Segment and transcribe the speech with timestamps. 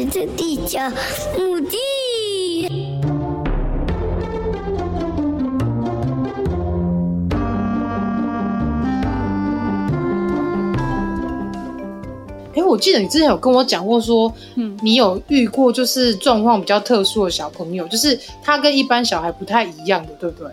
[0.00, 0.78] 是这地球
[1.36, 1.76] 母地。
[12.54, 20.50] 哎，我记得你之前有跟我讲过说，说，嗯，你有遇过就是状况比较特殊的小朋友，就是他跟一般小孩不太一样的，对不对？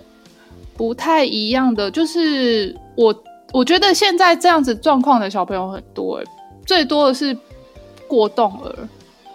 [0.75, 3.15] 不太一样的，就是我
[3.53, 6.21] 我觉得现在这样子状况的小朋友很多，
[6.65, 7.35] 最多的是
[8.09, 8.75] 过动儿。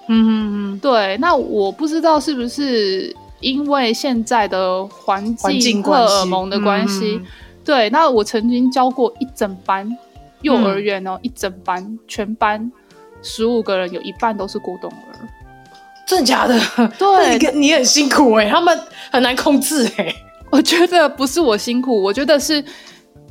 [0.08, 7.20] 嗯嗯嗯，对，那我不知道是不是因为现在的环境荷尔蒙的关系。
[7.20, 7.26] 嗯、
[7.64, 9.88] 对，那我曾经教过一整班
[10.42, 12.70] 幼儿园哦，嗯、一整班全班
[13.22, 14.96] 十五个人，有一半都是过动儿。
[16.04, 16.60] 真的假的？
[16.98, 18.78] 对，你你很辛苦哎，他们
[19.10, 20.14] 很难控制哎。
[20.50, 22.62] 我觉得不是我辛苦，我觉得是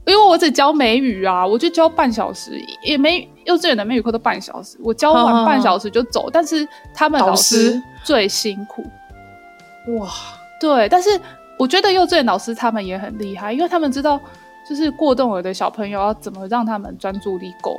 [0.05, 2.51] 因为我只教美语啊，我就教半小时，
[2.83, 6.29] 也没幼稚园的美语课都半小时，我教完半小时就走。
[6.31, 8.83] 但是他们老师最辛苦，
[9.99, 10.09] 哇，
[10.59, 10.89] 对。
[10.89, 11.09] 但是
[11.57, 14.19] 我觉得幼稚园老师他们也很厉害，因为他们知道
[14.67, 17.77] 就是过动儿的小朋友要怎么让他们专注力够。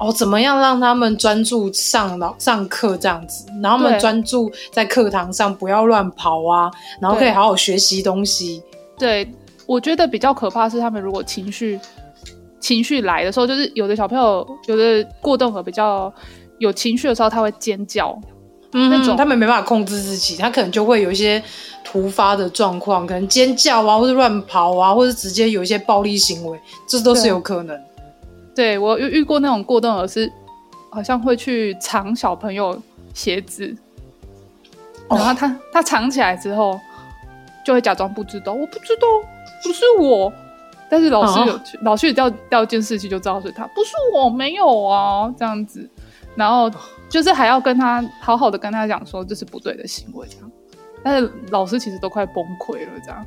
[0.00, 6.68] 哦，怎么样让他们专注上老上课这样子，然后他们专注在课堂上，不要乱跑啊，
[7.00, 8.60] 然后可以好好学习东西。
[8.98, 9.32] 对，
[9.66, 11.78] 我觉得比较可怕是他们如果情绪
[12.60, 16.12] 情绪来的时候，就是有的小朋友有的过动和比较
[16.58, 18.18] 有情绪的时候，他会尖叫，
[18.72, 19.16] 嗯，那种。
[19.16, 21.42] 他们没办法控制自己，他可能就会有一些
[21.82, 27.78] 突发的状况，可能尖叫啊，或者乱跑啊，或者直接有一些暴力行为，这都是有可能。
[28.54, 30.32] 对，我有遇过那种过动儿是，
[30.90, 32.80] 好像会去藏小朋友
[33.12, 33.76] 鞋子，
[35.10, 36.78] 然后他他藏起来之后，
[37.66, 39.06] 就会假装不知道，我不知道，
[39.64, 40.32] 不是我。
[40.90, 45.88] 但是老师有去，老师有调调监视器就知道是他，不是我，没有啊，这样子。
[46.36, 46.70] 然后
[47.08, 50.50] 就是还要跟他好好的跟他讲说这是不对的行为，这样。
[51.02, 53.26] 但是老师其实都快崩溃了，这样。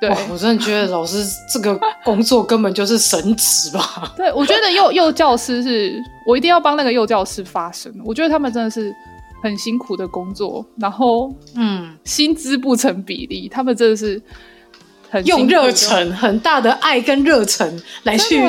[0.00, 4.12] 对，我真的觉得老师这个工作根本就是神职吧？
[4.16, 5.94] 对，我觉得幼幼教师是
[6.26, 7.92] 我一定要帮那个幼教师发声。
[8.04, 8.92] 我觉得他们真的是
[9.42, 14.20] 很辛苦的工作，然后嗯，薪资不成比例，他们真的是
[15.12, 18.42] 很用热忱、很大的爱跟热忱来去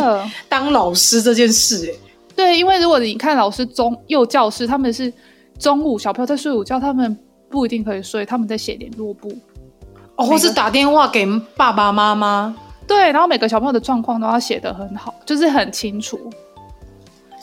[0.47, 1.91] 当老师这件事。
[1.91, 5.11] 哎，对，因为如果你看老师中幼教师，他们是
[5.59, 7.17] 中午小朋友在睡午觉，他们
[7.49, 9.29] 不一定可以睡，他们在写联络簿。
[10.15, 12.55] 哦，或是打电话给爸爸妈妈，
[12.87, 16.31] 对，然后每个小朋友的状况都要写得很好，就是很清楚。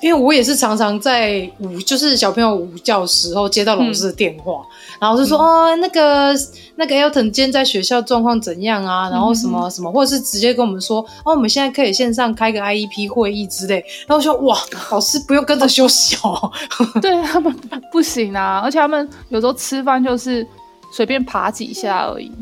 [0.00, 6.34] 因为我也是常常在午，就是小朋友午觉时候接到老师的电话，嗯、然后就说、嗯、哦，那个
[6.76, 9.10] 那个 Elton 今天在学校状况怎样啊？
[9.10, 13.84] 然后什么什么，或者是直接跟我们说哦，我们现在可以线上开个 IEP 会议之类。
[14.06, 14.58] 然后我说哇，
[14.90, 16.50] 老师不用跟着休息哦，
[17.02, 17.54] 对他们
[17.92, 20.46] 不行啊，而且他们有时候吃饭就是
[20.92, 22.32] 随便爬几下而已。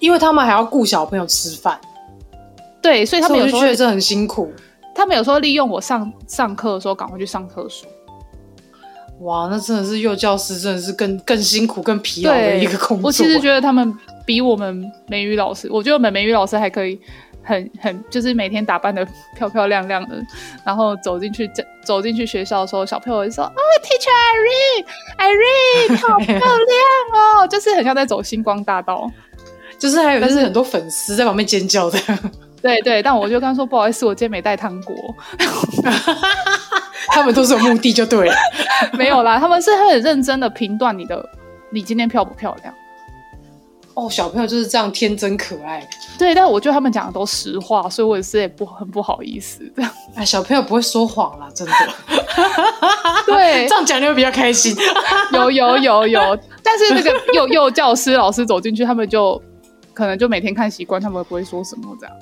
[0.00, 1.78] 因为他们还要顾小朋友吃饭，
[2.80, 4.50] 对，所以他们有时候觉得这很辛苦。
[4.94, 7.88] 他们有时候利用我上上课的时候赶快去上厕所。
[9.20, 13.08] 哇，那真的是幼教师，真的是更更辛苦、更疲劳的一个工作。
[13.08, 16.98] 我其实觉得他们比我们美语老师，我觉得我们美语老师还可以
[17.42, 19.06] 很很，就是每天打扮的
[19.36, 20.16] 漂漂亮亮的，
[20.64, 24.08] 然后走进去走走进去学校的时候，小朋友会说：“哦，Teacher
[25.18, 26.42] Irene，Irene， 好漂亮
[27.42, 29.10] 哦！”就是很像在走星光大道。
[29.78, 31.98] 就是还有就是很多粉丝在旁边尖叫的，
[32.62, 34.94] 对对，但我就跟他说不好意思，我今天没带糖果。
[37.12, 38.34] 他们都是有目的就对了，
[38.92, 41.24] 没有啦，他们是很认真的评断你的，
[41.70, 42.72] 你今天漂不漂亮？
[43.94, 45.84] 哦，小朋友就是这样天真可爱。
[46.16, 49.90] 对，但我觉得他们讲的都实话，所以我也是也不很不好意思这样。
[50.14, 51.72] 哎，小朋友不会说谎啦，真的。
[53.26, 54.76] 对，这样讲你会比较开心。
[55.32, 59.42] 有有有有，但是那个幼幼教师老师走进去，他们就。
[60.00, 62.16] 可能就每天看习惯，他们不会说什么这样。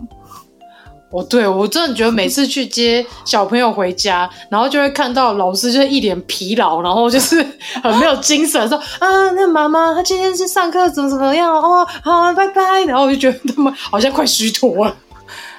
[1.10, 7.36] 哦，对，我真的觉得每次去接小朋友回家，然后就会看到老师就是一脸疲劳，然后就是
[7.82, 12.82] 很没有精神，说啊，那妈妈她今天是上课怎么怎么样哦，好，拜拜。
[12.82, 14.94] 然后我就觉得他们好像快虚脱了，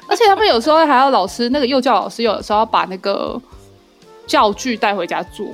[0.07, 3.41] 而且他们有时候还要老师那个幼教老师有的时候要把那个
[4.27, 5.47] 教具带回家做。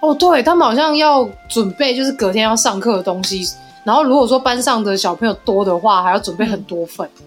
[0.00, 3.46] 哦，对，他们好像要准备就是隔天要上课的东西。
[3.84, 7.24] 然后如果说班上的小朋友多的话，还要准备很多份，嗯、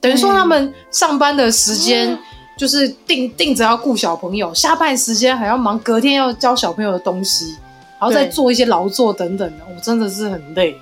[0.00, 2.18] 等于说他们上班的时间
[2.58, 7.56] 就是定、嗯、定着要顾小朋友，下班时间还要忙隔天要教小朋友的东西，
[8.00, 10.76] 然后再做一些劳作等等的，我真的是很累。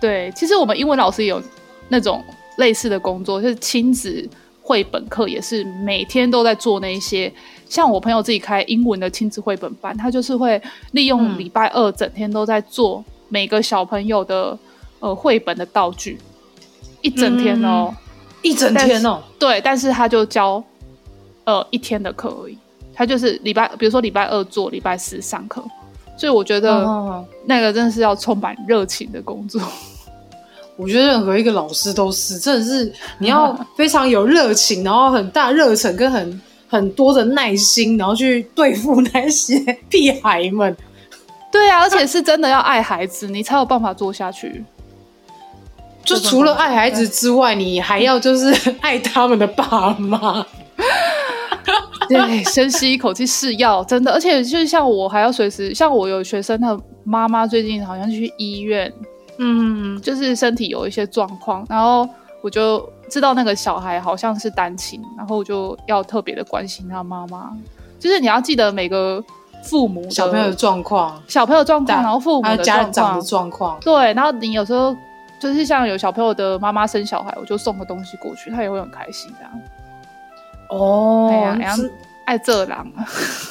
[0.00, 1.42] 对，其实我们英文老师也有
[1.88, 2.22] 那种
[2.58, 4.28] 类似的工作，就是亲子
[4.62, 7.32] 绘本课也是每天都在做那一些。
[7.66, 10.60] 像我朋友自己开英文的亲子绘本班，他就是会
[10.92, 13.02] 利用礼拜二整天都在做
[13.34, 14.56] 每个小朋友的
[15.00, 16.16] 呃绘本的道具，
[17.02, 17.96] 一整天哦，嗯、
[18.42, 20.62] 一整天哦，对，但是他就教
[21.42, 22.56] 呃一天的课而已，
[22.94, 25.60] 他就是礼拜，比如说礼拜二做，礼拜四上课。
[26.16, 26.86] 所以我觉得
[27.44, 29.60] 那个真的是要充满热情的工作。
[30.78, 39.58] 我觉得任何一个老师都是，真的是你要 非常有热情，然后很大热忱跟很很多的耐心，然后去对付那些
[39.90, 40.76] 屁孩们。
[41.54, 44.64] 对啊，而且是真的要爱孩子，你才有办法做下去。
[46.04, 48.52] 就除了爱孩子之外，你还要就是
[48.82, 50.44] 爱他们的爸妈。
[52.10, 58.92] 对，深吸一口气是要真的，而且就是像我还要随时，像我有学生，他妈妈最近好像去医院，
[59.38, 62.06] 嗯，就是身体有一些状况，然后
[62.42, 67.52] 我就知道那个小孩好像是单亲，然后我就要特别的关心他妈妈，
[68.00, 69.24] 就是你要记得每个
[69.64, 74.94] 父母小朋友的状况，小朋友状况，然后父母的家长的状况，对，然后你有时候
[75.40, 79.52] 就是像有小朋友的妈妈生小孩，我就送个东西过去，他也会很开心这样。
[80.68, 81.82] 哦，哎呀，然后
[82.24, 82.86] 爱这狼，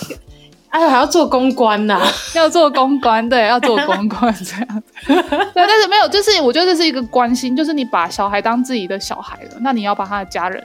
[0.70, 4.84] 哎，还要做公关呐、啊， 要做公关，对，要做公关 这样子。
[5.06, 10.64] 对，但是没有，就是我觉得这是一个关心，就是你把小孩当自己的小孩了，那你要把他的家人，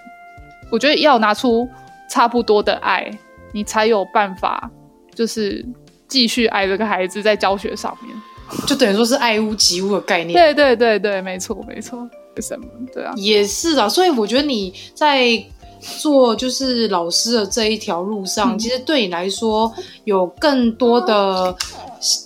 [0.70, 1.68] 我觉得要拿出
[2.08, 3.10] 差不多的爱，
[3.52, 4.70] 你才有办法，
[5.18, 5.66] 就是
[6.06, 8.14] 继续爱这个孩子在教学上面，
[8.68, 10.32] 就等于说是爱屋及乌的概念。
[10.32, 11.98] 对对对对，没错没错，
[12.36, 12.66] 为什么？
[12.94, 15.44] 对啊，也是啊，所以我觉得你在。
[16.00, 19.72] 做就是老师的这一条路上，嗯、其实对你来说
[20.02, 21.56] 有更多的，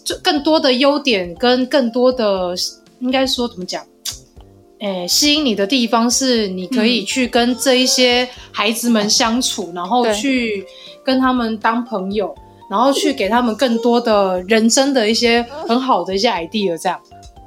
[0.03, 2.55] 就更多的优点跟更多的，
[3.01, 3.85] 应该说怎么讲？
[4.81, 10.65] 诶，吸引你的地方是你可以去跟这一些孩子们相处，嗯、然后去
[11.05, 12.35] 跟他们当朋友，
[12.73, 16.99] 然后去给他们更多的人生的一些很好的一些 idea，这样。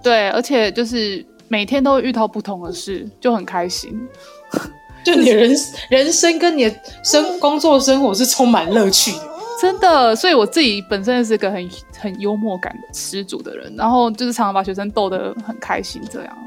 [0.04, 3.92] 对，而且就是每天都会遇到不同的事，就很开心。
[5.04, 5.52] 就你的人
[5.90, 9.22] 人生跟你的生工作生活是充满乐趣的，
[9.60, 10.16] 真的。
[10.16, 16.00] 所以我自己本身是个很很幽默感十足的人，然后就是常常把学生逗得很开心。
[16.12, 16.38] 这样，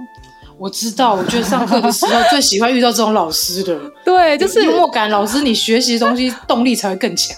[0.57, 1.15] 我知道。
[1.15, 5.11] 我觉得上课的时候最喜欢遇到这种老师的， 对，就是幽默感。
[5.11, 7.37] 老师，你学习的东西动力才会更强。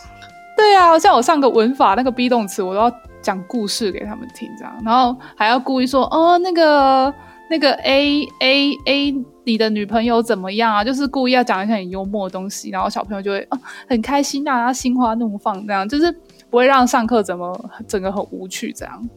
[0.60, 2.92] 对啊，像我上个文法那个 be 动词，我都要
[3.22, 7.12] 讲故事给他们听，这样，然后还要故意说哦，那个
[7.48, 9.24] 那个 a a a。
[9.44, 10.84] 你的女朋友怎么样啊？
[10.84, 13.58] 就是故意要讲一些很幽默的东西，然后小朋友就会啊
[13.88, 16.14] 很开心啊，他心花怒放这样，就是
[16.50, 17.58] 不会让上课怎么
[17.88, 19.08] 整个很无趣这样。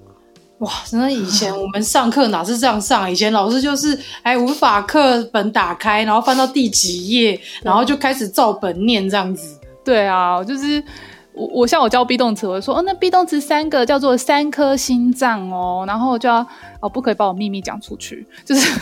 [0.59, 3.11] 哇，真的以前我们上课哪是这样上？
[3.11, 9.59] 以前老师就是哎，文法课本打开，然后翻到第几页，然后就开始照本念这样子。
[9.83, 10.81] 对啊，就是。
[11.33, 16.45] 我我像我教 be 动词，我就说哦，那 be 动词三个叫做三颗心脏哦，然后就要
[16.79, 18.79] 哦，不可以把我秘密讲出去，就是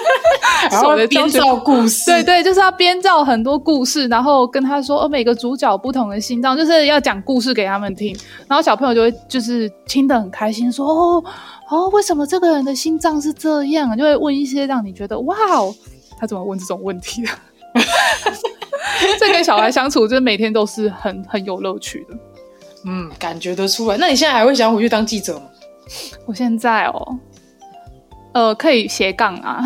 [0.70, 8.14] 然后编造故事，对对，就是要编造很多故事，然后跟他说哦，每个主角不同的心脏，就是要讲故事给他们听，
[8.46, 11.24] 然后小朋友就会就是听得很开心，说哦
[11.70, 13.96] 哦，为什么这个人的心脏是这样？
[13.96, 15.74] 就会问一些让你觉得哇哦，
[16.18, 17.32] 他怎么问这种问题啊？
[19.18, 22.16] 这跟小孩相处，就是每天都是很很有乐趣的。
[22.84, 23.96] 嗯，感觉得出来。
[23.98, 25.42] 那你现在还会想回去当记者吗？
[26.24, 27.18] 我现在哦，
[28.32, 29.62] 呃，可以斜杠啊，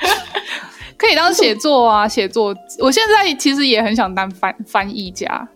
[0.96, 2.54] 可以当写作啊，写作。
[2.78, 5.48] 我现在其实也很想当翻翻译家。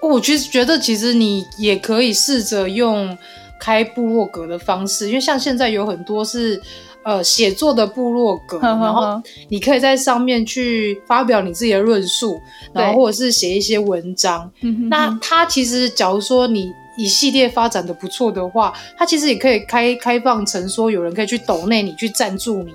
[0.00, 3.16] 我其实觉得，其实你也可以试着用
[3.60, 6.60] 开部落格的方式，因为像现在有很多是。
[7.06, 12.36] 呃，写作的部落格，呵呵呵，然后你可以在上面去发表你自己的论述，
[12.72, 14.50] 然后或者是写一些文章。
[14.90, 22.74] 那它其实，假如说你一系列发展的不错的话，它其实也可以开开放成说，有人可以去抖内你，去赞助你，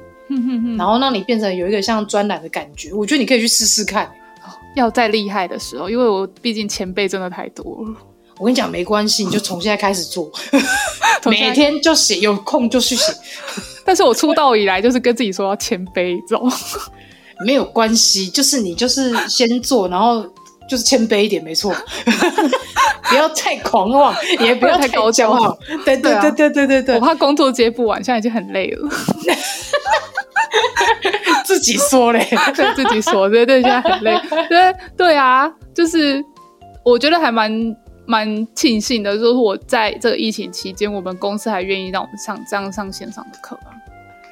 [0.78, 2.94] 然后让你变成有一个像专栏的感觉。
[2.94, 4.10] 我觉得你可以去试试看。
[4.78, 7.94] 要再厉害的时候，因为我毕竟前辈真的太多了。
[8.40, 10.32] 我跟你讲，没关系，你就从现在开始做，
[11.26, 13.12] 每天就写，有空就去写。
[13.86, 16.52] 但是我出道以来就是跟自己说要谦卑，知道吗？
[17.46, 20.24] 没有关系，就是你就是先做，然后
[20.70, 21.74] 就是谦卑一点，没错。
[23.10, 25.58] 不要太狂妄，也不要太高骄傲。
[25.84, 28.90] 对对对对对对对，我怕工作接不完，现在已经很累了。
[31.44, 34.18] 自己说嘞，对自己说，对对，现在很累。
[34.48, 36.24] 对对啊，就是
[36.86, 37.52] 我觉得还蛮。
[38.12, 43.72] 蛮庆幸的，就是我在这个疫情期间，我们公司还愿意让我们上这样上线上的课啊，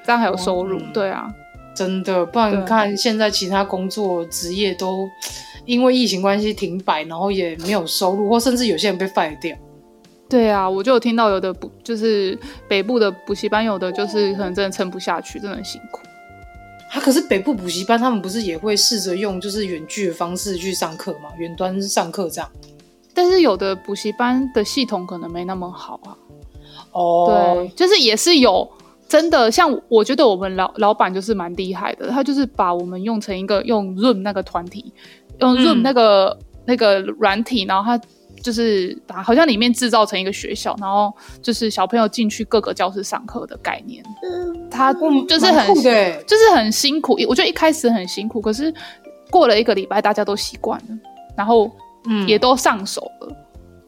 [0.05, 1.33] 这样还有收入，对啊，
[1.73, 5.07] 真的，不然你看现在其他工作职业都
[5.63, 9.55] 因为疫情关系停摆，然后也没有收入，或甚至有些人被 fire 掉。
[10.27, 16.01] 对啊，我就有听到有的补，就是北部的补习班，有的就是可能真的撑不下去，真的很辛苦。
[16.91, 21.29] 他、啊、可是北部补习班，他们不是也会试着用就是远距的方式去上课吗？
[21.37, 22.51] 远端上课这样。
[23.19, 26.15] 但是有的补习班的系统可能没那么好啊。
[26.93, 28.65] 哦，对，就是也是有
[29.09, 34.93] 真的，像我觉得我们老老板就是蛮厉害的，他就是把我们用成一个用 Zoom 那个团体，
[35.39, 38.01] 用 Zoom 那个、嗯、那个软体，然后他
[38.41, 44.01] 就是把好像里面制造成一个学校，然后就是小朋友进去各个教室上课的概念。
[44.23, 44.93] 嗯，他
[45.27, 48.73] 就是很就是很辛苦，我觉得一开始很辛苦，可是
[49.29, 50.97] 过了一个礼拜，大家都习惯了，
[51.35, 51.69] 然后
[52.05, 53.27] 嗯也都上手了。
[53.29, 53.35] 嗯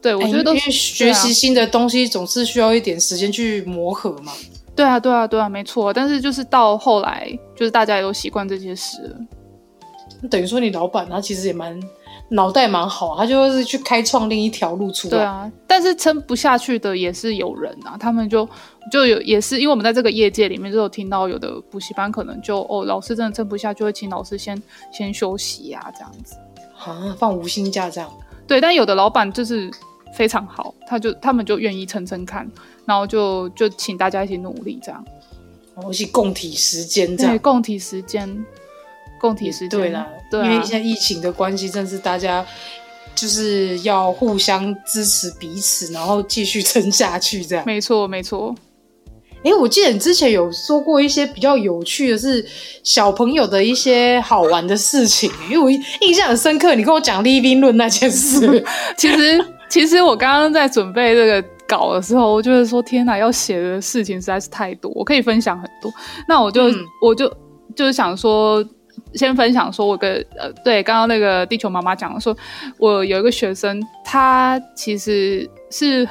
[0.02, 4.32] 对，我觉得都学习新的东西总是需要一点时间去磨合嘛。
[4.74, 5.92] 对啊，对啊，对啊，没错。
[5.92, 9.16] 但是就是到后来，就是大家也都习惯这些事了。
[10.28, 11.80] 等于说，你老板他其实也蛮
[12.30, 15.10] 脑袋蛮好，他就是去开创另一条路出来。
[15.10, 17.96] 对啊，但是撑不下去的也是有人啊。
[17.96, 18.48] 他们就
[18.90, 26.34] 就有也是因为我们在这个业界里面就有听到，有的补习班可能就哦，老师真的撑不下去，就会请老师先先休息啊，这样子
[26.84, 28.10] 啊，放无薪假这样。
[28.46, 29.70] 对，但有的老板就是。
[30.14, 32.46] 非常好，他就他们就愿意撑撑看，
[32.84, 35.02] 然后就就请大家一起努力这样，
[35.90, 38.44] 一起共体时间这样，对共体时间，
[39.18, 39.70] 共体时间。
[39.70, 42.44] 对啦，对啊，因为现在疫情的关系，真是大家
[43.14, 47.64] 就是要互相支持彼此，然后继续 撑下去这样。
[47.64, 48.54] 没错，没错。
[49.44, 52.44] 哎、欸，我记得你之前有说过一些比较有趣的是
[52.82, 55.70] 小朋友的一些好玩的事情，因为我
[56.00, 58.64] 印象很深刻，你跟我讲 Living Room 那件事，
[58.96, 59.44] 其实。
[59.72, 65.90] 其实我刚刚在准备这个稿的时候，我就是说，天哪，要写的事情实在是太多，我可以分享很多。
[66.28, 67.26] 那我就、嗯、我就
[67.74, 68.62] 就是想说，
[69.14, 72.36] 先分享说，我跟呃，对，刚刚那个地球妈妈讲的说，
[72.76, 76.06] 我有一个学生，他其实是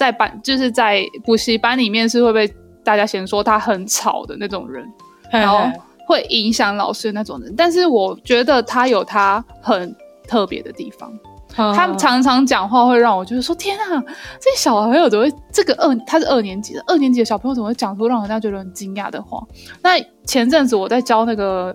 [0.00, 2.50] 在班，就是在补习班里面是会被
[2.82, 4.82] 大家嫌说他很吵的那种人，
[5.30, 5.70] 然后
[6.06, 7.54] 会影响老师的那种人。
[7.54, 9.94] 但是我觉得他有他很
[10.26, 11.12] 特别的地方。
[11.54, 14.02] 他常常讲话会让我觉得说天啊，
[14.40, 19.38] 这小朋友怎么会这个二他是二年级的二年级的小朋友怎么会讲出让人家觉得很惊讶的话？
[19.82, 21.74] 那前阵子我在教那个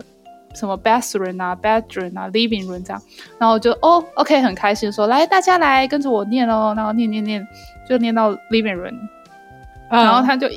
[0.54, 3.00] 什么 bathroom 啊 bedroom 啊 living room 这样，
[3.38, 7.46] 然后就哦 OK 很开心说来大家来跟着我念哦，然后念念念
[7.88, 8.98] 就念到 living room。
[9.88, 10.48] 然后他就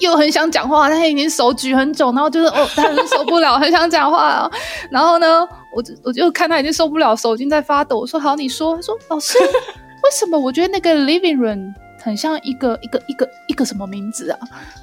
[0.00, 4.50] 又很想讲话，他已经手举很久，然后就是哦， 他很受不了，很想讲话啊。
[4.90, 7.98] 然后呢，我就我就看他已经受不了，手已经在发抖。
[7.98, 8.76] 我说好，你说。
[8.76, 14.38] 他说老师，为什么我觉得那个 living room 很像一个一个一个一个什么名字啊？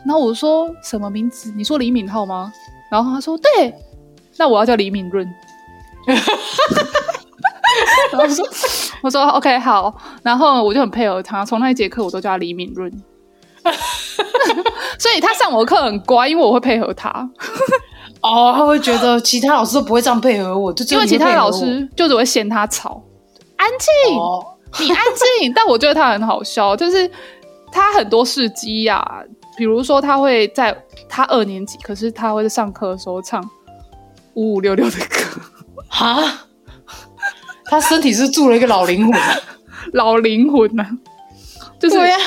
[0.06, 1.54] 然后我说什么名字？
[1.56, 2.52] 你说李敏镐吗？
[2.92, 3.74] 然后他说对，
[4.36, 5.26] 那我要叫李敏润。
[8.12, 8.46] 然后我说
[9.02, 12.92] 我说 OK 好，然后我就很配合他，从那一节课我都叫他李敏润。
[15.00, 17.10] 所以他上我的课很乖，因为我会配合他。
[18.22, 23.02] 哦，他会觉得其他老师都不会这样配合我，就因为其他老师就只会嫌他吵，
[23.58, 23.68] 安
[24.08, 24.46] 静，哦、
[24.80, 24.98] 你安
[25.40, 25.52] 静。
[25.54, 27.10] 但我觉得他很好笑，就是
[27.72, 29.06] 他很多事迹呀，
[29.58, 30.78] 比如说他会在
[31.10, 33.44] 他二年级，可是他会在上课的时候唱
[34.36, 35.42] 五五六六的歌。
[35.90, 36.24] 哈，
[37.66, 39.22] 他身体是住了一个老灵魂，
[39.94, 40.90] 老灵魂呢、啊？
[41.80, 42.18] 就是对呀。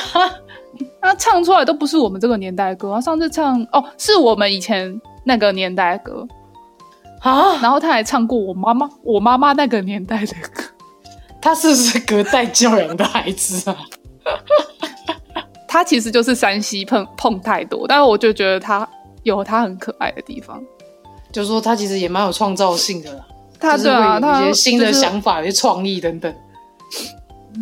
[1.01, 6.27] 他唱出来都不是我们这个年代的歌，他上次唱哦，是我们以前那个年代的歌
[7.21, 7.57] 啊。
[7.61, 10.63] 然后他还唱过我妈妈，我妈妈那个年代的歌。
[11.41, 13.77] 他是不是隔代教养的孩子啊？
[15.67, 18.87] 他其实就是山西碰碰太多，但是我就觉得他
[19.23, 20.61] 有他很可爱的地方，
[21.31, 23.25] 就是说他其实也蛮有创造性的啦。
[23.59, 26.33] 他对啊，他有一些新的想法、有些创意等等。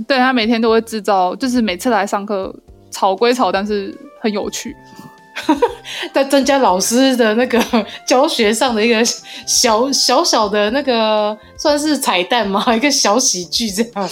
[0.07, 2.53] 对，他每天都会制造，就是每次来上课。
[2.91, 4.73] 吵归吵，但是很有趣，
[6.13, 7.61] 在增加老师的那个
[8.07, 9.03] 教学上的一个
[9.45, 14.09] 小小小的那个算是彩蛋嘛，一个小喜剧这样。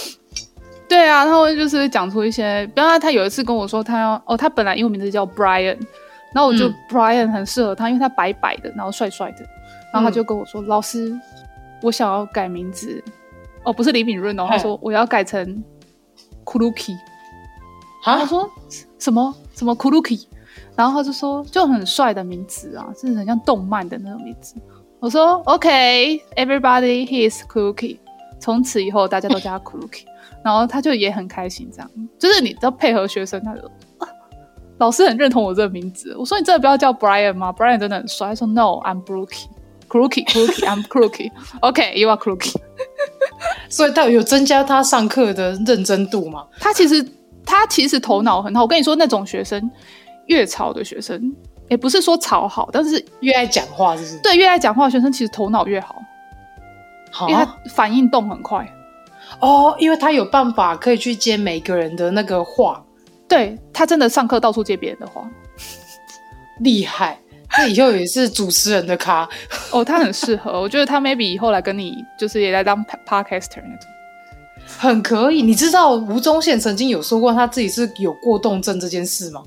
[0.86, 5.78] 对啊，他会就是讲出一些，比方说他有一次跟我说他要哦，他本来英文名字叫 Brian，
[6.34, 9.38] 然后我就、嗯、Brian 很适合他，因为他白白的，然后帅帅的，
[9.94, 11.10] 然后他就跟我说、嗯、老师，
[11.84, 13.04] 我想要改名字，
[13.62, 15.62] 哦，不是李敏润哦，他说我要改成
[16.44, 16.96] Kuluki。
[18.02, 18.50] 他说
[18.98, 20.26] 什么什么 Kuruki，
[20.76, 24.54] 然后他就说就很帅的名字啊，是很像动漫的那种名字。
[25.00, 27.98] 我说 OK，everybody、okay, he is Kuruki，
[28.38, 30.04] 从此以后大家都叫他 Kuruki，
[30.42, 33.62] 然后他就也很开心，这样就是你都配合学生，他就
[34.78, 36.16] 老师很认同我这个名字。
[36.18, 38.28] 我说你真的不要叫 Brian 吗？Brian 真的很帅。
[38.28, 39.53] 他说 No，I'm Crookie，Crookie，Crookie，I'm
[39.94, 41.30] Crookie。
[41.60, 42.54] OK，you are Crookie。
[43.68, 46.46] 所以他有增加他上课的认真度吗？
[46.58, 47.06] 他其实
[47.44, 48.62] 他其实头脑很好。
[48.62, 49.70] 我跟你说，那种学生
[50.26, 51.34] 越吵的学生，
[51.68, 55.96] 也不是说吵好，但是越爱讲话，是不是对越爱讲话的学生，其实头脑越好，
[57.10, 58.68] 好因为他反应动很快。
[59.40, 62.84] 哦，因为他有办法可以去接每个人的那个话，
[63.28, 65.28] 对，他真的上课到处接别人的话，
[66.60, 67.18] 厉害。
[67.54, 69.28] 他以后也是主持人的咖
[69.72, 70.60] 哦，他很适合。
[70.60, 73.88] 我觉得他 maybe 以后来跟你就是也来当 podcaster 那种，
[74.78, 75.42] 很可以。
[75.42, 79.42] 你知道吴宗宪曾经有说过他自己是有过动症这件事吗？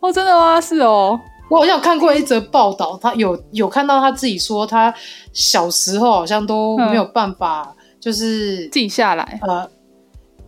[0.00, 0.60] 哦，真的吗？
[0.60, 1.18] 是哦，
[1.50, 4.92] 我好像有看过一则报道，他有有看到他自己说他
[5.32, 7.72] 小时候好像都没有办法。
[7.98, 9.68] 就是静下来，呃，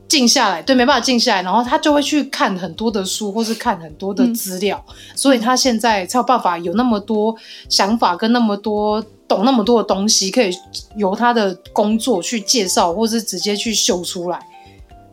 [0.09, 7.35] 静下来，对，没办法静下来，然后他就会去看很多的书，或是看很多的资料，嗯、所以他现在才有办法有那么多
[7.69, 10.51] 想法，跟那么多懂那么多的东西，可以
[10.97, 14.41] 由他的工作去介绍，或是直接去秀出来。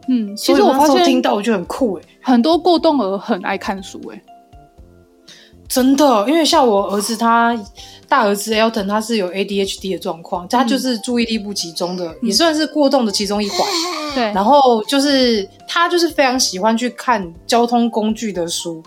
[0.07, 4.21] 嗯，其实我发现听到我觉得很酷诶，很多过动儿很爱看书诶，
[5.67, 7.57] 真的，因为像我儿子他。
[8.07, 13.59] 大儿子 Elton 他是有 ADHD 的状况，他就是注意力不集中的，嗯、也算是过动的其中一环。
[14.13, 18.81] 对，然后就是他就是非常喜欢去看交通工具的书，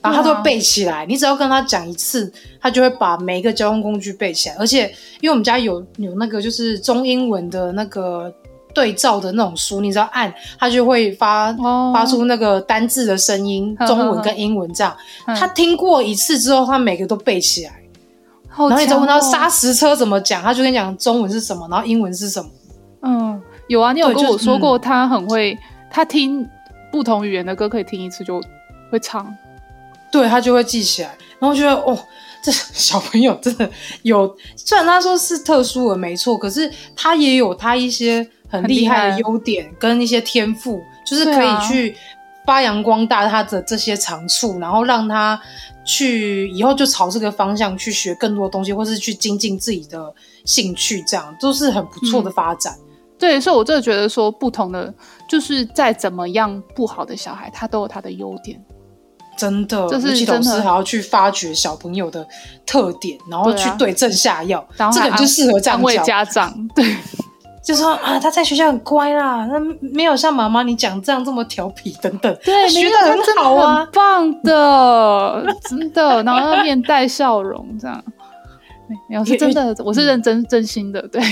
[0.00, 1.02] 然后他都会背起来。
[1.02, 4.54] 啊、你只要跟他讲一次，他就会把每一个交通工具背起来。
[4.58, 4.86] 而且
[5.20, 8.32] 因为我们家有有那个就是中英文的那个
[8.74, 14.96] 对照的那种书，你只要按，他就会发、哦、发出那个单字的声音，中文跟英文这样。
[15.26, 17.72] 他听过一次之后，他每个都背起来。
[18.56, 22.50] 哦、然后你再问他砂石车怎么讲，他就跟你讲中文是什么，然后英文是什么。
[23.02, 25.58] 嗯，有啊，你有跟我说过，他很会，嗯、
[25.90, 26.46] 他听
[26.90, 28.42] 不同语言的歌可以听一次就
[28.90, 29.32] 会唱，
[30.10, 31.16] 对，他就会记起来。
[31.38, 31.98] 然后觉得哦，
[32.42, 33.70] 这小朋友真的
[34.02, 41.96] 有，虽然他说是特殊的没错，可是他也有他一些很厉害的优点跟一些天赋，就是可以去
[42.44, 45.40] 发扬光大他的这些长处，然后让他。
[45.82, 50.12] 去以后就朝这个方向去学更多东西，或是去精进自己的
[50.44, 52.74] 兴趣，这样都是很不错的发展。
[52.78, 52.86] 嗯、
[53.18, 54.92] 对，所以我真的觉得说，不同的
[55.26, 58.62] 就是再怎么样不好的小孩，他都有他的优点。
[59.38, 62.24] 真的，就是老师还要去发掘小朋友的
[62.66, 64.64] 特点，然后去对症下药。
[64.92, 66.68] 这个就适合这样安慰家长。
[66.74, 66.84] 对。
[67.62, 72.34] 就说啊，他在学校很乖啦，那没有像妈妈你讲这样这么调皮等等。
[72.44, 76.22] 对，学的很好啊，很棒的，真的。
[76.24, 78.02] 然后面带笑容这样，
[79.08, 81.00] 没有是真的，我是认真真心的。
[81.08, 81.22] 对，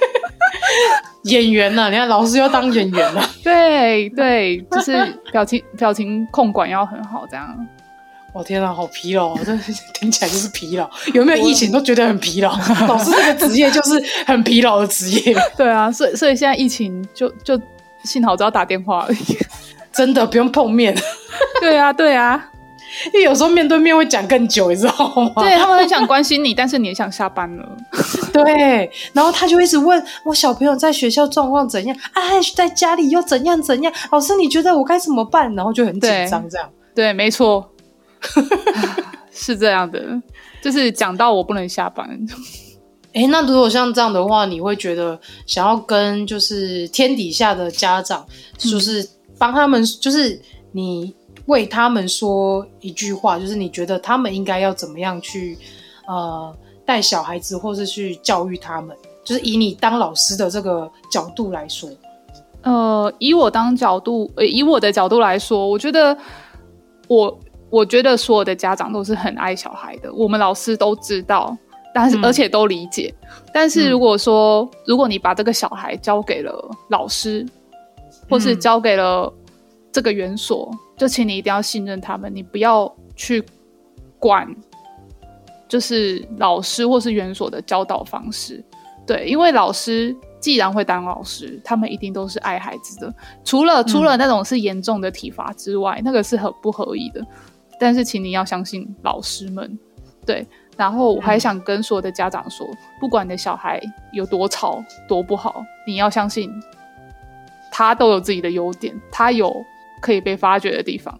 [1.24, 1.90] 演员呢？
[1.90, 3.22] 你看老师要当演员了。
[3.44, 7.54] 对对，就是表情表情控管要很好，这样。
[8.34, 9.40] 我、哦、天啊，好疲劳啊！
[9.46, 9.56] 这
[9.92, 10.90] 听起来就是疲劳。
[11.12, 12.50] 有没有疫情都觉得很疲劳？
[12.88, 15.36] 老师这个职业就是很疲劳的职业。
[15.56, 17.56] 对啊，所以所以现在疫情就就
[18.02, 19.38] 幸好只要打电话而已，
[19.94, 20.92] 真的不用碰面。
[21.60, 22.50] 对啊，对啊，
[23.14, 24.92] 因为有时候面对面会讲更久，你知道
[25.36, 25.40] 吗？
[25.40, 27.64] 对，他们很想关心你，但是你也想下班了。
[28.32, 32.20] 对，然后他就一直问我小朋友在学校状况怎样啊，
[32.56, 33.92] 在家里又怎样怎样？
[34.10, 35.54] 老师你觉得我该怎么办？
[35.54, 36.68] 然后就很紧张这样。
[36.96, 37.70] 对，对，没错。
[39.32, 40.00] 是这样的，
[40.62, 42.08] 就是讲到我不能下班。
[43.12, 49.08] 哎、欸，那如果像这样的话，你会觉得想要跟就是天底下的家长，就是
[49.38, 50.40] 帮他们，就是
[50.72, 51.14] 你
[51.46, 55.56] 为他们说一句话，就是你觉得他们应该要怎么样去
[56.08, 56.52] 呃
[56.84, 61.88] 带小孩子，或是去教育他们，就是以你当老师的这个角度来说。
[62.62, 66.16] 呃，以我当角度，呃，以我的角度来说，我觉得
[67.08, 67.38] 我。
[67.74, 71.56] 我觉得所有的家长都是很爱小孩的，我们老师都知道，
[71.92, 73.12] 但是、嗯、而且都理解。
[73.52, 76.52] 但是如果说，嗯、如果你把这个小孩交给了
[76.90, 77.44] 老师，
[78.30, 79.32] 或是交给了
[79.90, 83.44] 这个园所，嗯、就请你一定要信任他们，你不要去
[84.20, 84.46] 管，
[85.66, 88.64] 就是老师或是园所的教导方式。
[89.04, 93.12] 对，因为老师既然会当老师，他们一定都是爱孩子的。
[93.42, 97.20] 除了除了那种是严重的体罚之外，嗯、那个是很不合理的。
[97.78, 99.78] 但是，请你要相信老师们，
[100.24, 100.46] 对。
[100.76, 103.80] 然后，我还想跟所有的家长说，嗯、不管你的小孩
[104.12, 106.50] 有多吵、多不好，你要相信
[107.70, 109.64] 他都有自己的优点，他有
[110.00, 111.16] 可以被发掘的地方。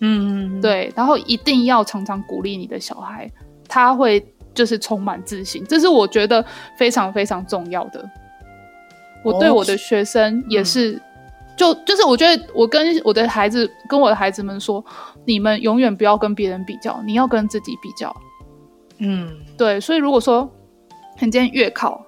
[0.00, 0.92] 嗯，对。
[0.94, 3.30] 然后，一定要常常鼓励你的小孩，
[3.66, 6.44] 他会就是充满自信，这是我觉得
[6.76, 8.10] 非常非常重要的。
[9.24, 11.00] 我对我的学生也是。
[11.62, 14.84] 就就是我觉得我跟我的孩子跟我的孩子们说，
[15.24, 18.12] 你们永远不要跟别人比较，你要跟自己比较。
[18.98, 20.50] 嗯，对，所以如果说
[21.20, 22.04] 你今天月考，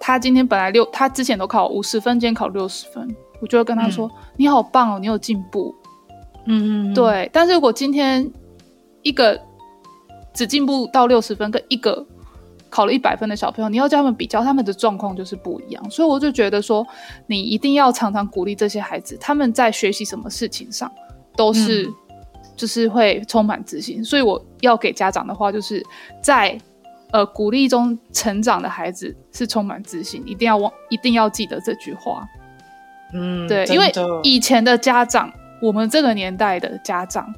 [0.00, 5.74] 他今天本来六，他之前都考五十分，今天考六十分，我就会跟他说：“嗯、你好棒哦，你有进步。”
[6.48, 7.28] 嗯嗯，对。
[7.30, 8.32] 但是如果今天
[9.02, 9.38] 一个
[10.32, 12.06] 只进步到六十分，跟一个
[12.70, 15.90] 考了一百分的小朋友，你要叫他们比较，他们的状况就是不一样。
[15.90, 16.86] 所以我就觉得说，
[17.26, 20.90] 你一定要常常鼓励这些孩子，他们在学习什么事情上
[21.36, 21.94] 都是、嗯。
[22.56, 25.84] 就是会充满自信，所以我要给家长的话，就是
[26.22, 26.58] 在
[27.10, 32.26] 呃鼓励中成长的孩子是充满自信，一定要忘，一定要记得这句话。
[33.12, 37.30] 嗯，对，因为以前的家长，我们这个年代的家长，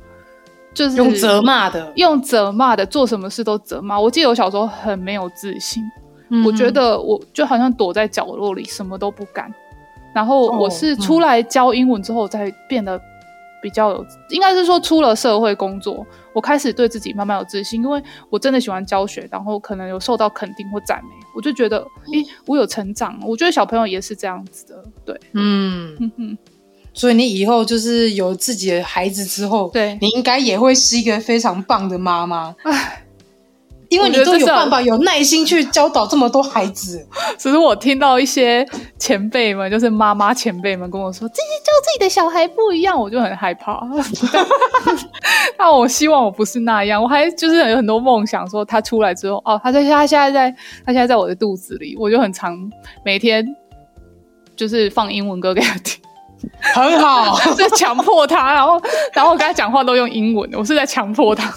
[0.79, 3.99] 就是用责骂的，用责骂的，做什么事都责骂。
[3.99, 5.83] 我记得我小时候很没有自信，
[6.29, 9.53] 嗯、我觉得我就好像躲在角落里，什么都不敢。
[10.15, 13.01] 然后我是出来教英文之后，才变得。
[13.61, 21.79] 比较有，应该是说出了社会工作，我开始对自己慢慢有自信，因为我真的喜欢教学，然后可能有受到肯定或赞美，我就觉得，
[22.13, 23.19] 诶，我有成长。
[23.21, 26.39] 我觉得小朋友也是这样子的，对，嗯嗯嗯。
[26.99, 32.55] 所以你以后就是有自己的孩子之后，对，你应该也会是一个非常棒的妈妈。
[32.65, 33.05] 唉。
[33.89, 37.03] 因为你都有办法、有耐心去教导这么多孩子，
[37.39, 38.63] 只是我听到一些
[38.99, 43.81] 前辈们，就是妈妈前辈们跟我说，这些教自己的小孩不一样，我就很害怕。
[45.59, 50.51] 那我希望我不是那样，我还就是有很多梦想，说他出来之后，哦，他在他现在在
[50.85, 52.59] 他现在在我的肚子里，我就很常
[53.03, 53.43] 每天
[54.55, 55.99] 就是放英文歌给他听，
[56.75, 58.81] 很好， 在强迫他，然后
[59.13, 61.53] 然后我跟他讲话都用英文，我是在强迫他。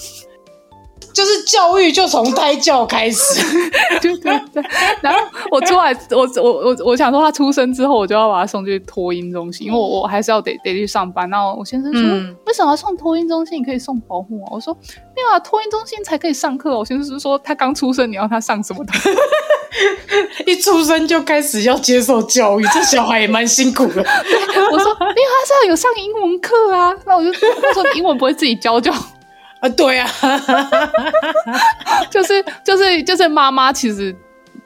[1.32, 3.42] 就是教育就从胎教开始，
[4.02, 4.64] 对对对。
[5.00, 11.30] 然后我出来，我我我我想说，他出生之后，我就要把他送去托婴中心，因为我我还是要得得去上班。
[11.30, 13.62] 然后我先生说，嗯、为什么要送托婴中心？
[13.62, 14.50] 你可以送保姆啊。
[14.52, 14.74] 我说
[15.16, 16.78] 没有啊，托婴中心才可以上课。
[16.78, 18.92] 我先生说，他刚出生，你要他上什么的？
[20.46, 24.02] 一出生就开始要接受教育，这小孩也蛮辛苦的。
[24.72, 26.94] 我说，因为他是要有上英文课啊。
[27.06, 28.92] 那我就他说，英文不会自己教就。
[29.62, 30.10] 啊，对啊，
[32.12, 34.14] 就是就是就是妈妈，其实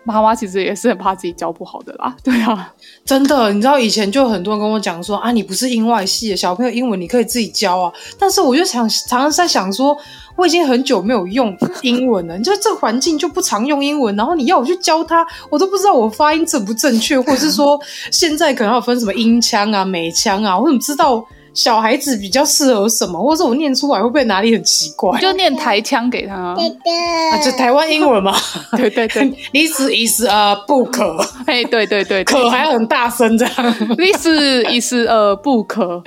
[0.06, 9.98] 妈妈其实也是很怕自己教不好的啦，对啊，真的，你知道以前就很多人跟我讲说啊，你不是英外系的小朋友，英文你可以自己教啊，但是我就想常常在想说，
[10.38, 17.78] 我已经很久没有用英文了，你就这环境就不常用英文，然后你要我去教他，我都不知道我发音正不正确，或者是说
[18.12, 21.26] 现在可能要分什么英腔啊、美腔啊，我怎么知道？
[21.56, 25.20] 小孩子比较适合什么，或者我念出来会不会哪里很奇怪？
[25.20, 26.94] 就念台腔给他，对对
[27.32, 28.36] 啊，就台湾英文嘛。
[28.76, 31.00] 对对对， This is a book。
[31.48, 33.56] 哎，对对对，可还很大声这样。
[33.96, 36.04] This is a book。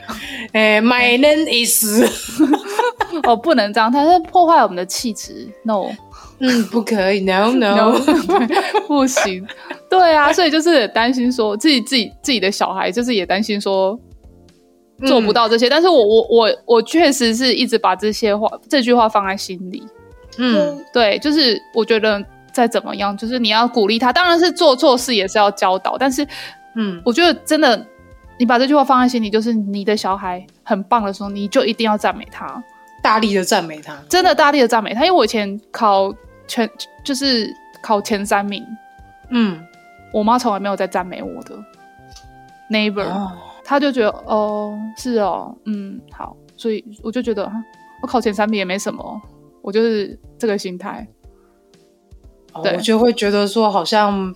[0.53, 1.85] 哎，My name is。
[3.25, 5.49] 哦，不能这样，它是破坏我们的气质。
[5.63, 5.87] No，
[6.41, 8.01] 嗯，不可以，No No，, no
[8.87, 9.47] 不行。
[9.89, 13.99] 对啊，所以就是担心说自己自己自己的小孩，就是也担心说。
[15.07, 19.87] 做不到这些，嗯、但是我我我我确实是一直把这些话这句话放在心里。
[20.39, 26.27] 嗯，对，就是我觉得再怎么样，就是你要鼓励他，当然是做错事也是要教导，但是，
[26.77, 27.87] 嗯，我觉得真的，
[28.39, 32.63] 你把这句话放在心里，就是你的小孩很棒的时候，你就一定要赞美他，
[33.03, 36.15] 大力的赞美他，真的大力的赞美他，因为我以前考
[36.47, 36.69] 全
[37.03, 38.65] 就是考前三名，
[39.31, 39.61] 嗯，
[40.13, 41.57] 我妈从来没有在赞美我的
[42.71, 43.03] neighbor。
[43.03, 43.33] 哦
[43.69, 47.47] 他就觉得哦，是哦，嗯，好，所以我就觉得
[48.01, 49.21] 我考前三名也没什么，
[49.61, 51.07] 我就是这个心态。
[52.55, 54.35] 哦，我就会觉得说，好像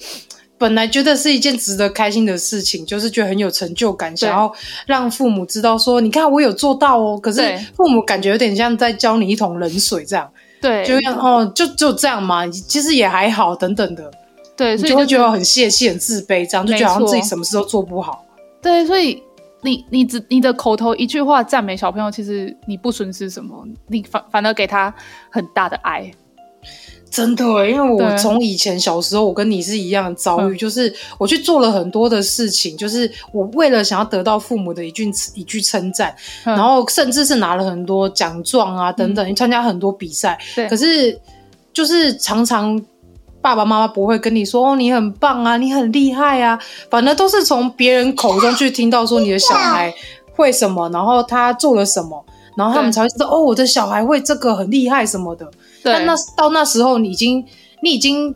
[0.59, 4.53] 本来觉得是一件值得开心的事情，就是觉得很有成就感，想要
[4.85, 7.19] 让父母知道说，你看我有做到哦。
[7.19, 7.41] 可是
[7.75, 14.13] 父母感觉有点像在浇你一桶冷水这样，对，就哦，就就这样嘛，其实也还好，等等的，
[14.55, 18.27] 对，所以就会觉得很泄气、很自卑，这样就觉得好像自己什么事都做不好。
[18.63, 19.21] 对，所以
[19.63, 24.95] 你你只你的口头一句话赞美小朋友，其实你不损失什么，你反反而给他
[25.31, 26.11] 很大的爱。
[27.11, 40.39] 真的，因为我从以前小时候，我跟你是一样的遭遇，就是我去做了很多的事情，就是我为了想要得到父母的一句一句称赞，然后甚至是拿了很多奖状啊等等，参加很多比赛。
[40.55, 41.21] 对，可是
[41.73, 42.83] 就是常常。
[43.43, 49.93] 爸爸妈妈不会跟你说哦，你很棒啊，你很厉害啊，反正都是从别人口中去听到说你的小孩
[50.35, 52.25] 会什么，然后他做了什么，
[52.57, 55.45] 然后他们才会知道哦，我的小孩会这个很厉害什么的。
[55.83, 57.45] 对但那到那时候，你已经
[57.83, 58.33] 你已经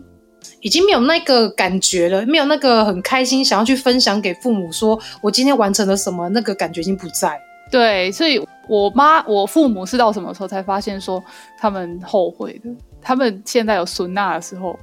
[0.61, 7.41] 已经没有那个感觉了，没有那个很开心想要去分享给父母，说我今天完成了什么，那个感觉已经不在。
[7.71, 11.23] 对，所以我妈、我父母是到什么时候才发现说
[11.59, 12.71] 他们后悔的？
[13.03, 14.77] 他们现在有孙娜的时候，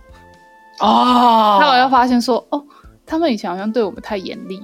[0.79, 2.63] 哦，他好像发现说，哦，
[3.05, 4.61] 他们以前好像对我们太严厉。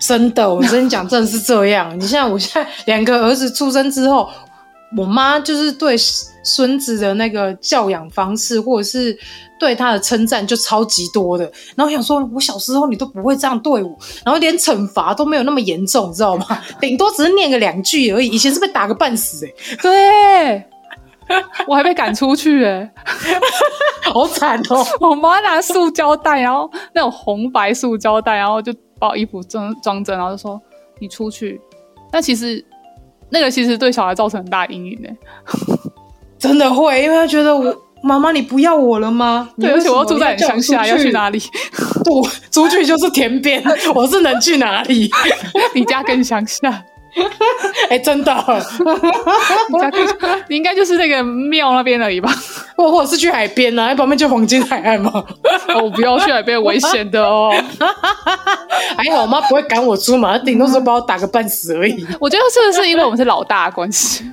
[0.00, 1.98] 真的，我跟你讲，真的是这样。
[1.98, 4.28] 你像我现在两个儿子出生之后，
[4.96, 5.96] 我妈就是对
[6.42, 9.18] 孙子的那个教养方式，或者是
[9.58, 11.50] 对他的称赞就超级多的。
[11.74, 16.46] 然后我想说，我小时候你都不会这样对我，然后连惩罚都没有那么严重，你知道吗？
[16.78, 18.28] 顶多只是念个两句而已。
[18.28, 20.64] 以前是被打个半死，哎，对，
[21.66, 22.90] 我还被赶出去，哎，
[24.12, 24.84] 好惨哦！
[25.00, 28.72] 我妈拿塑胶袋，然后那种红白塑胶袋，然后就。
[28.98, 30.58] 把我衣服装装着，然后就说
[31.00, 31.60] 你出去。
[32.10, 32.64] 但其实
[33.28, 35.10] 那个其实对小孩造成很大阴影呢，
[36.38, 39.50] 真的会，因为他觉得我妈妈你不要我了吗？
[39.60, 41.38] 对，而且我要住在乡下，要去哪里？
[42.06, 43.62] 不出去就是田边，
[43.94, 45.10] 我是能去哪里？
[45.74, 46.82] 你家更乡下。
[47.88, 48.34] 哎、欸，真的，
[50.48, 52.30] 你应该就是那个庙那边而已吧？
[52.76, 53.88] 或或者是去海边啊？
[53.88, 55.24] 那旁边就黄金海岸吗？
[55.82, 57.50] 我不要去海边，危险的哦。
[58.96, 62.06] 还好我妈不会赶我出门，顶多是把我打个半死而已。
[62.20, 64.24] 我觉得是不是因为我们是老大的关系？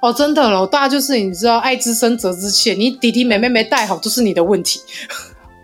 [0.00, 4.80] 哦，真的，老大就是你知道，爱之深责之切，你弟弟妹妹没带好，都是你的问题。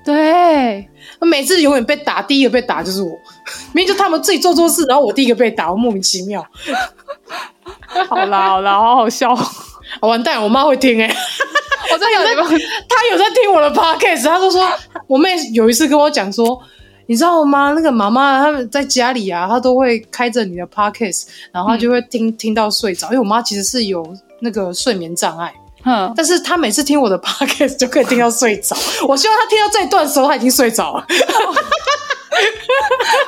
[0.05, 0.89] 对。
[1.25, 3.11] 每次永远被打，第一个被打就是我。
[3.73, 6.45] 明明就他们自己做错事，然后我第一个被打，我莫名其妙。
[8.09, 9.37] 好啦好啦，好好笑。
[10.01, 11.17] 完蛋，我妈会听哎、欸。
[11.93, 12.35] 我真的有在，
[12.89, 14.25] 她有在听我的 podcast。
[14.25, 14.69] 她就说，
[15.07, 16.61] 我妹有一次跟我讲说，
[17.07, 17.73] 你知道吗？
[17.73, 23.09] 那个妈妈他们在家里啊，她都会开着你的 podcast，然后她就会听、嗯、听到睡着。
[23.09, 24.05] 因为我妈其实是有
[24.41, 25.53] 那个睡眠障碍。
[25.85, 28.77] 嗯，但是他每次听我的 podcast 就可以听到睡着。
[29.07, 31.07] 我希望他听到这一段的时候，他已经睡着了。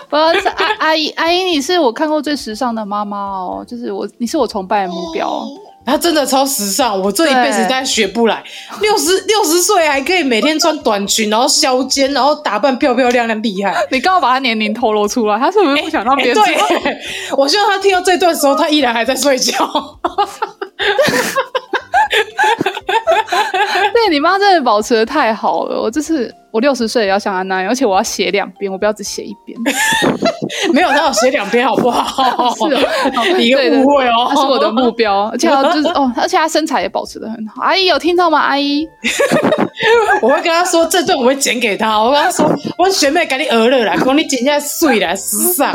[0.08, 5.44] 不是阿阿姨阿姨，你是我看过最时尚的妈妈哦，就是我，你是我崇拜的目标。
[5.84, 8.42] 她真的超时尚，我这一辈子都学不来。
[8.80, 13.72] 六十六十岁还可以每天穿短裙，然后削肩，然后打扮漂漂亮亮，厉害。
[13.92, 16.44] 你刚刚把她年龄透露出来，她是不是不想让别人知道？
[16.44, 16.98] 欸欸、对，
[17.36, 19.54] 我希望他听到这段的时候，他依然还在睡觉。
[23.92, 25.80] 对，你妈真的保持的太好了。
[25.80, 29.58] 我这次我六十岁也要像她那样，而且我要写两边，我不要只写一边。
[30.72, 32.54] 没有，她要写两边，好不好？
[32.56, 35.28] 是哦，一个误会哦，她是我的目标。
[35.32, 37.62] 而且就是哦，而且她身材也保持的很好。
[37.62, 38.38] 阿姨有听到吗？
[38.38, 38.88] 阿姨，
[40.22, 42.00] 我会跟他说，这段我会剪给他。
[42.00, 45.70] 我跟他说，我学妹给你鹅了啦，讲你剪下水啦，时尚，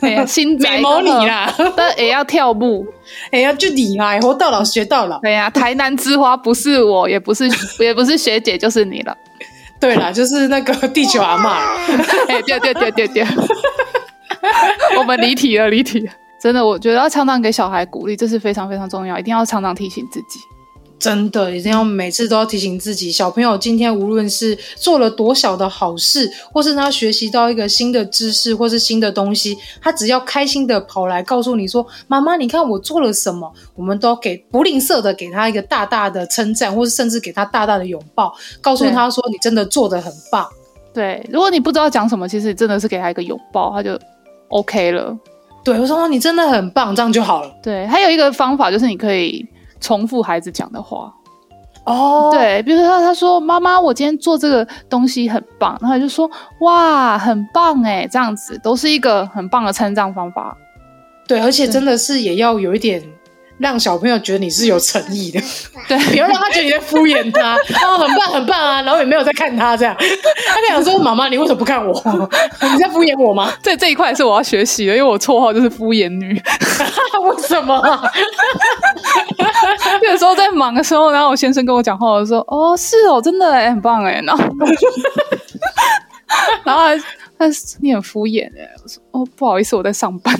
[0.00, 2.84] 哎呀，新美模你啦，但也要跳舞。
[3.30, 5.20] 哎呀，就厉害，活到老学到老。
[5.20, 9.16] 对呀，台南之花不是我，也不是， 也不是学姐，就是你了。
[9.78, 11.50] 对啦，就是那个地球阿嬷。
[12.28, 13.26] 哎，对对对对对。
[14.98, 16.12] 我们离题了，离题了。
[16.40, 20.40] 真的，我觉得要常常给小孩鼓励，这是非常非常重要，一定要常常提醒自己。
[20.98, 40.48] 真的一定要每次都要提醒自己，小朋友今天无论是做了多小的好事，或是他学习到一个新的知识，或是新的东西，他只要开心的跑来告诉你说：“妈妈，你看我做了什么。”我们都给不吝啬的给他一个大大的称赞，或是甚至给他大大的拥抱，告诉他说：“你真的做的很棒。”
[40.94, 43.98] 对，如果你不知道讲什么，其实真的是给他一个拥抱，他就
[44.48, 45.14] OK 了。
[45.62, 47.54] 对，我说你真的很棒，这样就好了。
[47.62, 49.46] 对，还有一个方法就是你可以。
[49.80, 51.12] 重复孩子讲的话
[51.84, 56.28] 哦，对，比如说他说：“妈妈，我今天做这个东西很棒。”然后就说
[56.60, 60.56] ：“哇，很棒哎！”这样子都是一个很棒的称赞方法。
[61.28, 63.00] 对，而且真的是也要有一点。
[63.58, 65.40] 让小朋友觉得你是有诚意的，
[65.88, 67.54] 对， 不要让他觉得你在敷衍他，
[67.86, 71.92] 哦，很棒很棒啊，然后也没有在看他这样，他想说：“妈妈，你为什么不看我？
[72.72, 76.34] 你在敷衍我吗？”这这一块是我要学习的，因为我绰号就是敷衍女。
[76.34, 77.82] 为什么？
[80.02, 84.44] 有时候在忙的时候，然后我先生跟我讲话，我说：“哦，是哦，真的哎，很棒哎。”然后，
[86.64, 87.00] 然后还
[87.38, 90.34] 但是你很敷衍哎，我说：“哦，不好意思，我在上班。”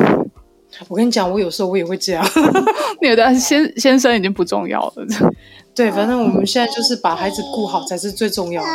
[0.88, 2.24] 我跟你讲，我有时候我也会这样。
[3.00, 5.06] 你的先先生已经不重要了。
[5.76, 8.68] 对，反正我们现在就是把孩子顾好才是最重要的。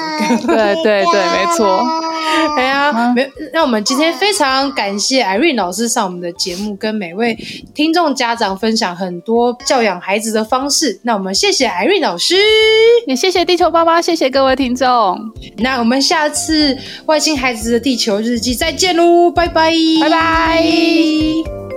[0.46, 1.84] 对对对，没错。
[2.56, 7.36] 哎呀，没，那我们今天非常感谢 Irene 老师上我们的节目，跟每位
[7.74, 11.00] 听众家长分享很多教养孩子的方式。
[11.02, 12.36] 那我们谢谢 Irene 老师，
[13.08, 15.18] 也谢谢地球爸爸，谢谢各位听众。
[15.58, 21.71] 那我们下次外星孩子的地球日记再见喽，拜拜，拜拜。